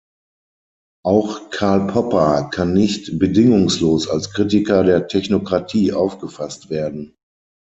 [1.05, 7.13] Auch Karl Popper kann nicht bedingungslos als Kritiker der Technokratie aufgefasst werden.